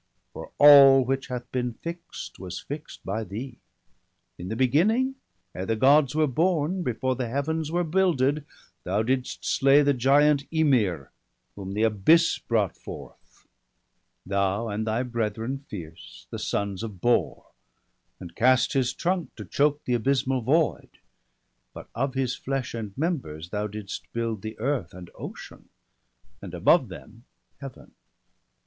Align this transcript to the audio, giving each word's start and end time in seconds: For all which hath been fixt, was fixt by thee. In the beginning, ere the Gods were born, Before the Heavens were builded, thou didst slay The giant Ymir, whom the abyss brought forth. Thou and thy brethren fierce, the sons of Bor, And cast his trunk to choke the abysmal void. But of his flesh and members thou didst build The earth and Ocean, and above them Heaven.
For 0.33 0.49
all 0.57 1.05
which 1.05 1.27
hath 1.27 1.51
been 1.51 1.73
fixt, 1.75 2.39
was 2.39 2.59
fixt 2.59 3.05
by 3.05 3.23
thee. 3.23 3.59
In 4.39 4.47
the 4.49 4.55
beginning, 4.55 5.13
ere 5.53 5.67
the 5.67 5.75
Gods 5.75 6.15
were 6.15 6.25
born, 6.25 6.81
Before 6.81 7.15
the 7.15 7.27
Heavens 7.29 7.71
were 7.71 7.83
builded, 7.83 8.43
thou 8.83 9.03
didst 9.03 9.45
slay 9.45 9.83
The 9.83 9.93
giant 9.93 10.51
Ymir, 10.51 11.11
whom 11.55 11.75
the 11.75 11.83
abyss 11.83 12.39
brought 12.39 12.75
forth. 12.75 13.45
Thou 14.25 14.69
and 14.69 14.87
thy 14.87 15.03
brethren 15.03 15.65
fierce, 15.69 16.25
the 16.31 16.39
sons 16.39 16.81
of 16.81 16.99
Bor, 16.99 17.45
And 18.19 18.35
cast 18.35 18.73
his 18.73 18.93
trunk 18.95 19.35
to 19.35 19.45
choke 19.45 19.85
the 19.85 19.93
abysmal 19.93 20.41
void. 20.41 20.97
But 21.75 21.89
of 21.93 22.15
his 22.15 22.35
flesh 22.35 22.73
and 22.73 22.97
members 22.97 23.49
thou 23.51 23.67
didst 23.67 24.11
build 24.13 24.41
The 24.41 24.57
earth 24.57 24.95
and 24.95 25.11
Ocean, 25.13 25.69
and 26.41 26.55
above 26.55 26.87
them 26.87 27.25
Heaven. 27.59 27.91